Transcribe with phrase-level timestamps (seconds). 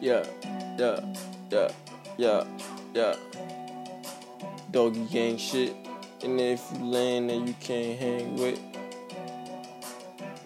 [0.00, 0.24] Yeah,
[0.78, 1.00] yeah,
[1.50, 1.70] yeah,
[2.16, 2.44] yeah,
[2.94, 3.16] yeah.
[4.70, 5.74] Doggy gang shit.
[6.22, 8.58] And if you lame then you can't hang with.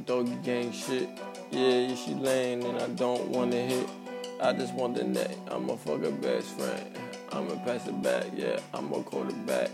[0.06, 1.08] Doggy gang shit.
[1.52, 3.88] Yeah, if she lame and I don't wanna hit.
[4.40, 5.36] I just want the neck.
[5.52, 6.98] I'm a fucking best friend.
[7.30, 8.26] I'ma pass it back.
[8.34, 9.70] Yeah, I'm a quarterback.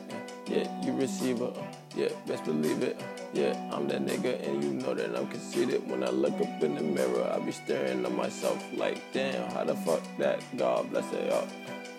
[0.46, 1.52] Yeah, you receiver.
[1.96, 3.00] Yeah, best believe it.
[3.32, 5.88] Yeah, I'm that nigga, and you know that I'm conceited.
[5.88, 9.64] When I look up in the mirror, I be staring at myself like, damn, how
[9.64, 10.40] the fuck that?
[10.56, 11.48] God bless it, y'all.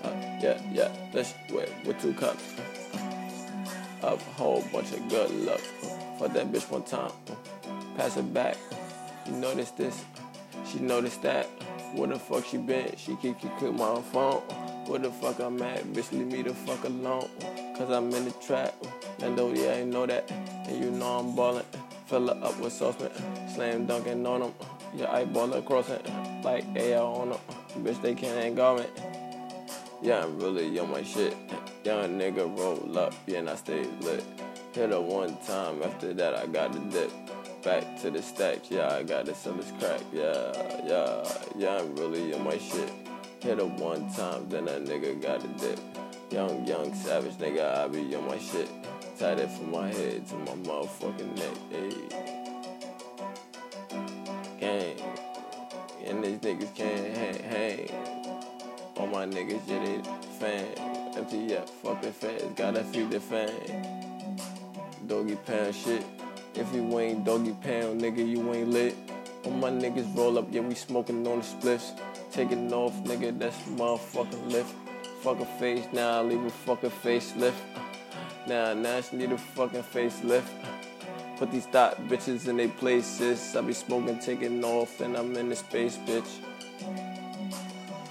[0.04, 2.55] Uh, yeah, yeah, let's wait with two cups.
[4.02, 5.59] A whole bunch of good luck.
[6.20, 7.12] Fuck that bitch one time.
[7.98, 8.58] Pass it back.
[9.27, 10.04] You notice this?
[10.71, 11.46] She noticed that.
[11.94, 12.96] Where the fuck she been?
[12.96, 14.41] She keep keep click my phone.
[14.88, 15.84] Where the fuck I'm at?
[15.94, 17.30] Bitch, leave me the fuck alone.
[17.77, 18.73] Cause I'm in the trap.
[19.23, 20.30] And though, yeah, I know that.
[20.67, 21.66] And you know I'm ballin'.
[22.07, 23.12] Fill her up with saucepan.
[23.53, 24.53] Slam dunking on them.
[24.93, 26.05] Yeah, I ball across it.
[26.43, 27.39] Like AR on them.
[27.77, 28.89] Bitch, they can't hang garment.
[30.02, 31.35] Yeah, I'm really on my shit.
[31.84, 34.23] Young nigga roll up, yeah, and I stay lit.
[34.73, 37.12] Hit her one time, after that I got the dip.
[37.63, 40.51] Back to the stacks, yeah, I gotta sell this crack, yeah,
[40.85, 41.24] yeah,
[41.55, 42.90] yeah, I'm really on my shit.
[43.41, 45.79] Hit her one time, then that nigga got the dip.
[46.31, 48.70] Young, young, savage nigga, I be on my shit.
[49.22, 52.10] Tied it from my head to my motherfucking neck, ayy.
[54.60, 54.98] Gang,
[56.08, 57.92] and these niggas can't hang, hang.
[58.98, 60.02] All my niggas, yeah, they
[60.40, 60.66] fan.
[61.48, 63.52] Yeah, fucking fans, gotta feed the fan.
[65.06, 66.03] Doggy pound shit.
[66.56, 68.96] If you ain't doggy pound, nigga, you ain't lit.
[69.46, 71.92] All my niggas roll up, yeah, we smoking on the spliffs.
[72.31, 74.74] Taking off, nigga, that's motherfucking lift.
[75.22, 77.53] Fuck a face, now I leave a fucking facelift.
[78.52, 80.44] Now, now she need a fucking facelift.
[81.38, 83.56] Put these thought bitches in their places.
[83.56, 86.28] I be smoking, taking off, and I'm in the space, bitch.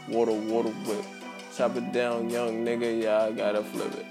[0.09, 1.05] Water, water whip.
[1.55, 4.07] Chop it down, young nigga, yeah, I gotta flip it.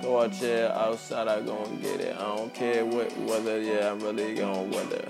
[0.00, 2.16] Go out here, outside, I go and get it.
[2.16, 5.04] I don't care what weather, yeah, I'm really gon' weather.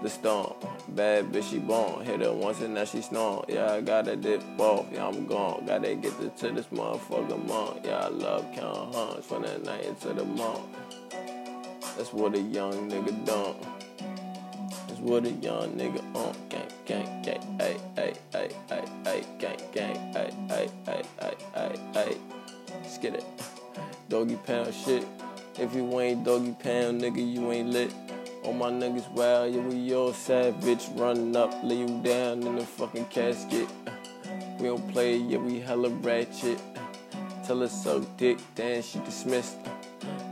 [0.00, 0.54] The storm,
[0.90, 2.04] bad bitch, she born.
[2.04, 3.44] Hit her once and now she snore.
[3.48, 5.64] Yeah, I gotta dip off, yeah, I'm gone.
[5.66, 7.80] Gotta get to, to this motherfucker mom.
[7.82, 10.62] Yeah, I love count hunts from the night into the morning.
[11.96, 13.56] That's what a young nigga done.
[14.86, 16.36] That's what a young nigga on.
[16.48, 21.74] Gang, gang, gang, ay, ay, ay, ay, ay, gang, gang, ay, ay, ay, ay, ay,
[21.96, 22.16] ay.
[22.82, 23.24] Let's get it.
[24.08, 25.04] Doggy pound shit.
[25.58, 27.92] If you ain't doggy pound, nigga, you ain't lit.
[28.44, 30.86] All my niggas wild, yeah, we all savage.
[30.94, 33.68] Running up, lay you down in the fucking casket.
[34.58, 36.60] We don't play, yeah, we hella ratchet.
[37.44, 39.56] Tell her suck dick, then she dismissed.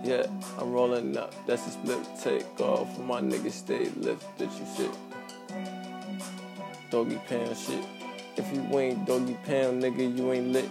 [0.05, 0.27] Yeah,
[0.59, 2.99] I'm rolling up, that's a split take off.
[3.00, 4.91] My niggas stay lifted, you shit.
[6.91, 7.84] Doggy pound shit.
[8.37, 10.69] If you ain't doggy pound, nigga, you ain't lit.